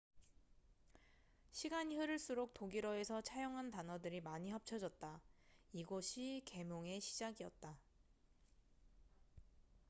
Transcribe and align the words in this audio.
시간이 1.51 1.95
흐를수록 1.95 2.55
독일어에서 2.55 3.21
차용한 3.21 3.69
단어들이 3.69 4.19
많이 4.19 4.49
합쳐졌다 4.49 5.21
이것이 5.73 6.41
계몽의 6.45 6.99
시작이었다 7.01 7.77